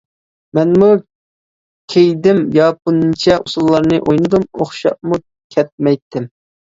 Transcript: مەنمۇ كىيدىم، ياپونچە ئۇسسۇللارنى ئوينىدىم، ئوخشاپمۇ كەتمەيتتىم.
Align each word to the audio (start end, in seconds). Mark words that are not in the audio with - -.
مەنمۇ 0.57 0.87
كىيدىم، 1.93 2.39
ياپونچە 2.57 3.35
ئۇسسۇللارنى 3.43 4.01
ئوينىدىم، 4.07 4.49
ئوخشاپمۇ 4.51 5.21
كەتمەيتتىم. 5.57 6.27